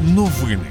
Новини 0.00 0.66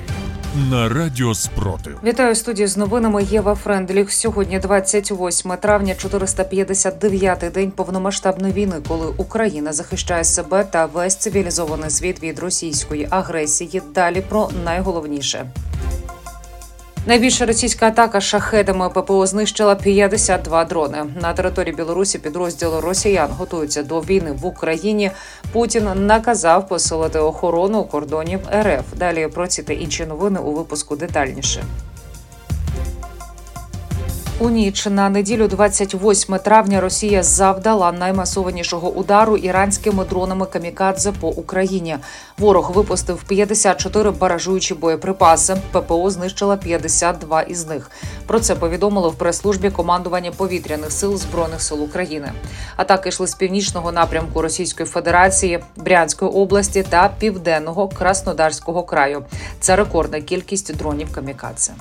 на 0.69 0.89
Радіо 0.89 1.33
Спротив. 1.33 1.99
Вітаю 2.03 2.35
студію 2.35 2.67
з 2.67 2.77
новинами. 2.77 3.23
Єва 3.23 3.55
Френдліх. 3.55 4.11
Сьогодні 4.11 4.59
28 4.59 5.51
травня, 5.57 5.93
459-й 5.93 7.49
день 7.49 7.71
повномасштабної 7.71 8.53
війни, 8.53 8.75
коли 8.87 9.13
Україна 9.17 9.73
захищає 9.73 10.23
себе 10.23 10.63
та 10.63 10.85
весь 10.85 11.15
цивілізований 11.15 11.89
світ 11.89 12.23
від 12.23 12.39
російської 12.39 13.07
агресії. 13.09 13.81
Далі 13.93 14.21
про 14.21 14.49
найголовніше. 14.65 15.51
Найбільша 17.07 17.45
російська 17.45 17.87
атака 17.87 18.21
шахедами 18.21 18.89
ППО 18.89 19.25
знищила 19.25 19.75
52 19.75 20.65
дрони. 20.65 21.05
На 21.21 21.33
території 21.33 21.75
Білорусі 21.75 22.19
підрозділи 22.19 22.79
росіян 22.79 23.29
готуються 23.37 23.83
до 23.83 23.99
війни 23.99 24.31
в 24.31 24.45
Україні. 24.45 25.11
Путін 25.51 25.89
наказав 25.95 26.67
посилити 26.67 27.19
охорону 27.19 27.83
кордонів 27.83 28.39
РФ. 28.53 28.85
Далі 28.95 29.27
про 29.27 29.47
ці 29.47 29.63
та 29.63 29.73
інші 29.73 30.05
новини 30.05 30.39
у 30.39 30.51
випуску 30.51 30.95
детальніше. 30.95 31.63
У 34.39 34.49
ніч 34.49 34.85
на 34.85 35.09
неділю, 35.09 35.47
28 35.47 36.39
травня, 36.39 36.81
Росія 36.81 37.23
завдала 37.23 37.91
наймасованішого 37.91 38.89
удару 38.89 39.37
іранськими 39.37 40.05
дронами 40.05 40.45
камікадзе 40.45 41.11
по 41.11 41.27
Україні. 41.29 41.97
Ворог 42.37 42.71
випустив 42.71 43.23
54 43.23 44.11
баражуючі 44.11 44.73
боєприпаси. 44.73 45.57
ППО 45.71 46.09
знищила 46.09 46.57
52 46.57 47.41
із 47.41 47.67
них. 47.67 47.91
Про 48.27 48.39
це 48.39 48.55
повідомило 48.55 49.09
в 49.09 49.15
прес-службі 49.15 49.69
командування 49.69 50.31
повітряних 50.31 50.91
сил 50.91 51.17
збройних 51.17 51.61
сил 51.61 51.83
України. 51.83 52.31
Атаки 52.75 53.09
йшли 53.09 53.27
з 53.27 53.35
північного 53.35 53.91
напрямку 53.91 54.41
Російської 54.41 54.89
Федерації, 54.89 55.59
Брянської 55.75 56.31
області 56.31 56.85
та 56.89 57.09
південного 57.19 57.87
Краснодарського 57.87 58.83
краю. 58.83 59.25
Це 59.59 59.75
рекордна 59.75 60.21
кількість 60.21 60.75
дронів 60.75 61.11
камікадзе. 61.11 61.73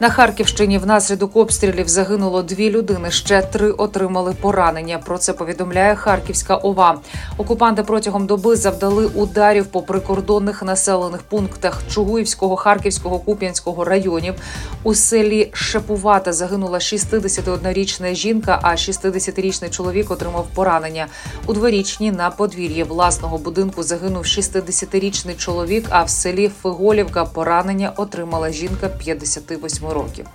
На 0.00 0.10
Харківщині 0.10 0.78
внаслідок 0.78 1.36
обстрілів 1.36 1.88
загинуло 1.88 2.42
дві 2.42 2.70
людини. 2.70 3.10
Ще 3.10 3.42
три 3.42 3.70
отримали 3.70 4.34
поранення. 4.40 4.98
Про 4.98 5.18
це 5.18 5.32
повідомляє 5.32 5.94
Харківська 5.94 6.56
ОВА. 6.56 6.98
Окупанти 7.38 7.82
протягом 7.82 8.26
доби 8.26 8.56
завдали 8.56 9.06
ударів 9.06 9.66
по 9.66 9.82
прикордонних 9.82 10.62
населених 10.62 11.22
пунктах 11.22 11.82
Чугуївського, 11.90 12.56
Харківського, 12.56 13.18
Куп'янського 13.18 13.84
районів. 13.84 14.34
У 14.82 14.94
селі 14.94 15.50
Шепувата 15.52 16.32
загинула 16.32 16.78
61-річна 16.78 18.14
жінка, 18.14 18.58
а 18.62 18.70
60-річний 18.70 19.70
чоловік 19.70 20.10
отримав 20.10 20.46
поранення. 20.54 21.06
У 21.46 21.52
дворічні 21.52 22.12
на 22.12 22.30
подвір'ї 22.30 22.82
власного 22.84 23.38
будинку 23.38 23.82
загинув 23.82 24.22
60-річний 24.22 25.36
чоловік. 25.36 25.86
А 25.90 26.02
в 26.02 26.10
селі 26.10 26.50
Фиголівка 26.62 27.24
поранення 27.24 27.92
отримала 27.96 28.50
жінка 28.50 28.88
58 28.88 29.87
років. 29.94 30.26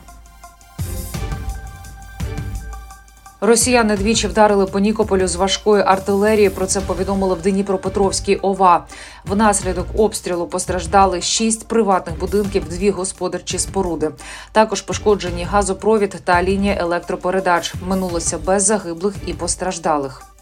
Росіяни 3.46 3.98
двічі 3.98 4.28
вдарили 4.28 4.66
по 4.66 4.80
Нікополю 4.80 5.28
з 5.28 5.36
важкої 5.36 5.84
артилерії. 5.84 6.50
Про 6.50 6.66
це 6.66 6.82
повідомили 6.82 7.36
в 7.36 7.42
Дніпропетровській 7.42 8.36
ОВА. 8.36 8.86
Внаслідок 9.26 9.88
обстрілу 9.98 10.48
постраждали 10.48 11.22
шість 11.22 11.68
приватних 11.68 12.20
будинків, 12.20 12.70
дві 12.70 12.90
господарчі 12.90 13.60
споруди. 13.60 14.12
Також 14.52 14.82
пошкоджені 14.82 15.44
газопровід 15.44 16.16
та 16.24 16.44
лінія 16.44 16.78
електропередач. 16.80 17.74
Минулося 17.88 18.38
без 18.38 18.64
загиблих 18.64 19.16
і 19.26 19.34
постраждалих. 19.34 20.33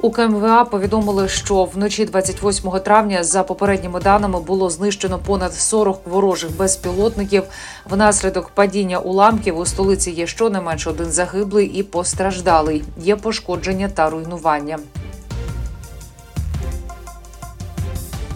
У 0.00 0.10
КМВА 0.10 0.64
повідомили, 0.64 1.28
що 1.28 1.64
вночі 1.64 2.04
28 2.04 2.70
травня, 2.70 3.24
за 3.24 3.42
попередніми 3.42 4.00
даними, 4.00 4.40
було 4.40 4.70
знищено 4.70 5.18
понад 5.18 5.54
40 5.54 6.06
ворожих 6.06 6.56
безпілотників. 6.56 7.42
Внаслідок 7.90 8.48
падіння 8.48 8.98
уламків 8.98 9.58
у 9.58 9.66
столиці 9.66 10.10
є 10.10 10.26
щонайменше 10.26 10.90
один 10.90 11.10
загиблий 11.10 11.66
і 11.66 11.82
постраждалий. 11.82 12.84
Є 12.98 13.16
пошкодження 13.16 13.88
та 13.88 14.10
руйнування. 14.10 14.78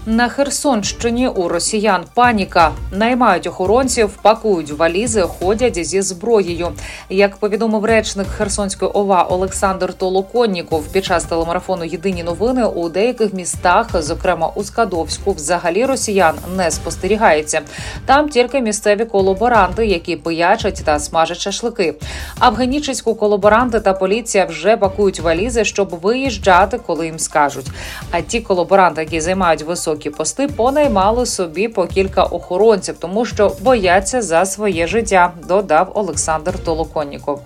На 0.06 0.28
Херсонщині 0.28 1.28
у 1.28 1.48
росіян 1.48 2.04
паніка 2.14 2.72
наймають 2.92 3.46
охоронців, 3.46 4.10
пакують 4.22 4.70
валізи, 4.70 5.22
ходять 5.22 5.86
зі 5.86 6.02
зброєю. 6.02 6.68
Як 7.10 7.36
повідомив 7.36 7.84
речник 7.84 8.26
Херсонської 8.26 8.90
ОВА 8.90 9.22
Олександр 9.22 9.94
Толоконніков 9.94 10.86
під 10.92 11.04
час 11.04 11.24
телемарафону 11.24 11.84
Єдині 11.84 12.22
новини 12.22 12.64
у 12.64 12.88
деяких 12.88 13.32
містах, 13.34 14.02
зокрема 14.02 14.52
у 14.54 14.64
Скадовську, 14.64 15.32
взагалі 15.32 15.84
росіян 15.84 16.34
не 16.56 16.70
спостерігається. 16.70 17.60
Там 18.06 18.28
тільки 18.28 18.60
місцеві 18.60 19.04
колаборанти, 19.04 19.86
які 19.86 20.16
пиячать 20.16 20.82
та 20.84 20.98
смажать 20.98 21.40
шашлики. 21.40 21.94
А 22.38 22.48
в 22.48 23.14
колаборанти 23.18 23.80
та 23.80 23.92
поліція 23.92 24.44
вже 24.44 24.76
пакують 24.76 25.20
валізи, 25.20 25.64
щоб 25.64 25.88
виїжджати, 26.02 26.80
коли 26.86 27.06
їм 27.06 27.18
скажуть. 27.18 27.66
А 28.10 28.20
ті 28.20 28.40
колаборанти, 28.40 29.00
які 29.00 29.20
займають 29.20 29.62
високі 29.62 29.91
високі 29.92 30.10
пости 30.10 30.48
понаймали 30.48 31.26
собі 31.26 31.68
по 31.68 31.86
кілька 31.86 32.22
охоронців, 32.22 32.96
тому 32.98 33.24
що 33.24 33.52
бояться 33.60 34.22
за 34.22 34.44
своє 34.44 34.86
життя, 34.86 35.32
додав 35.48 35.92
Олександр 35.94 36.58
Толоконніков. 36.58 37.40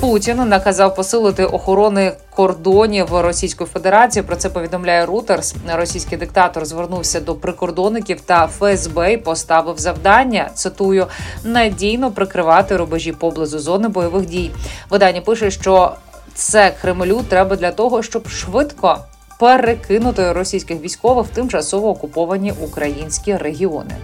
Путін 0.00 0.48
наказав 0.48 0.94
посилити 0.94 1.44
охорони 1.44 2.12
кордонів 2.36 3.06
Російської 3.12 3.70
Федерації. 3.72 4.22
Про 4.22 4.36
це 4.36 4.48
повідомляє 4.48 5.06
Рутерс. 5.06 5.54
Російський 5.74 6.18
диктатор 6.18 6.64
звернувся 6.66 7.20
до 7.20 7.34
прикордонників 7.34 8.20
та 8.20 8.46
ФСБ 8.46 9.12
і 9.12 9.16
поставив 9.16 9.78
завдання. 9.78 10.50
Цитую 10.54 11.06
надійно 11.44 12.10
прикривати 12.10 12.76
рубежі 12.76 13.12
поблизу 13.12 13.58
зони 13.58 13.88
бойових 13.88 14.26
дій. 14.26 14.50
Видання 14.90 15.20
пише, 15.20 15.50
що 15.50 15.92
це 16.34 16.72
Кремлю 16.82 17.24
треба 17.28 17.56
для 17.56 17.70
того, 17.70 18.02
щоб 18.02 18.28
швидко 18.28 18.98
перекинути 19.38 20.32
російських 20.32 20.80
військових 20.80 21.26
в 21.26 21.30
тимчасово 21.30 21.88
окуповані 21.88 22.52
українські 22.62 23.36
регіони. 23.36 23.94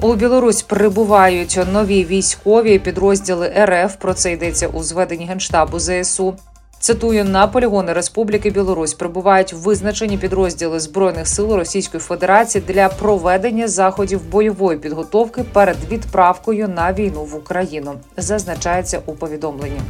У 0.00 0.14
Білорусь 0.14 0.62
прибувають 0.62 1.60
нові 1.72 2.04
військові 2.04 2.78
підрозділи 2.78 3.52
РФ. 3.64 3.96
Про 3.96 4.14
це 4.14 4.32
йдеться 4.32 4.68
у 4.68 4.82
зведенні 4.82 5.26
генштабу 5.26 5.78
ЗСУ. 5.78 6.34
Цитую 6.80 7.24
на 7.24 7.46
полігони 7.46 7.92
Республіки 7.92 8.50
Білорусь 8.50 8.94
прибувають 8.94 9.52
визначені 9.52 10.18
підрозділи 10.18 10.80
збройних 10.80 11.28
сил 11.28 11.52
Російської 11.52 12.00
Федерації 12.00 12.64
для 12.68 12.88
проведення 12.88 13.68
заходів 13.68 14.24
бойової 14.30 14.78
підготовки 14.78 15.44
перед 15.52 15.76
відправкою 15.90 16.68
на 16.68 16.92
війну 16.92 17.24
в 17.24 17.34
Україну. 17.34 17.94
Зазначається 18.16 19.00
у 19.06 19.12
повідомленні. 19.12 19.80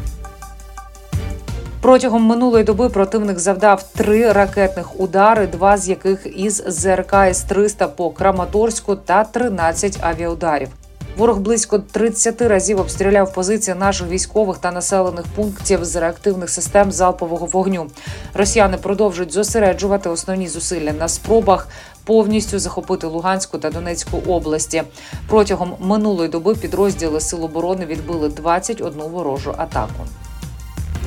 Протягом 1.81 2.22
минулої 2.22 2.65
доби 2.65 2.89
противник 2.89 3.39
завдав 3.39 3.83
три 3.83 4.33
ракетних 4.33 5.00
удари, 5.00 5.47
два 5.47 5.77
з 5.77 5.89
яких 5.89 6.27
із 6.37 6.62
ЗРК 6.66 7.15
С-300 7.15 7.89
по 7.89 8.11
Краматорську 8.11 8.97
та 8.97 9.25
13 9.25 9.99
авіаударів. 10.00 10.69
Ворог 11.17 11.38
близько 11.38 11.78
30 11.78 12.43
разів 12.43 12.81
обстріляв 12.81 13.33
позиції 13.33 13.77
наших 13.77 14.09
військових 14.09 14.59
та 14.59 14.72
населених 14.72 15.25
пунктів 15.37 15.84
з 15.84 15.97
реактивних 15.97 16.50
систем 16.50 16.93
залпового 16.93 17.47
вогню. 17.47 17.87
Росіяни 18.34 18.77
продовжують 18.77 19.33
зосереджувати 19.33 20.09
основні 20.09 20.49
зусилля 20.49 20.93
на 20.93 21.09
спробах 21.09 21.69
повністю 22.05 22.59
захопити 22.59 23.06
Луганську 23.06 23.59
та 23.59 23.71
Донецьку 23.71 24.22
області. 24.27 24.83
Протягом 25.28 25.75
минулої 25.81 26.28
доби 26.28 26.55
підрозділи 26.55 27.21
Сил 27.21 27.44
оборони 27.44 27.87
відбили 27.87 28.28
21 28.28 29.03
ворожу 29.03 29.55
атаку. 29.56 30.05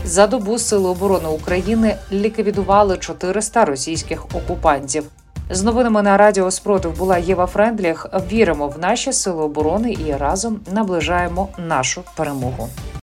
За 0.06 0.28
добу 0.28 0.60
Сили 0.60 0.90
оборони 0.90 1.30
України 1.30 1.96
ліквідували 2.12 2.98
400 2.98 3.66
російських 3.66 4.26
окупантів. 4.26 5.04
З 5.50 5.64
новинами 5.64 6.02
на 6.02 6.18
радіо 6.18 6.52
спротив 6.52 6.98
була 6.98 7.18
Єва 7.18 7.46
Френдліх. 7.46 8.08
Віримо 8.32 8.68
в 8.68 8.80
наші 8.80 9.14
сили 9.14 9.44
оборони 9.44 9.98
і 10.08 10.14
разом 10.14 10.60
наближаємо 10.72 11.48
нашу 11.58 12.04
перемогу. 12.16 12.70